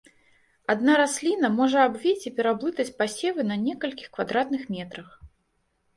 [0.73, 5.09] Адна расліна можа абвіць і пераблытаць пасевы на некалькіх квадратных метрах.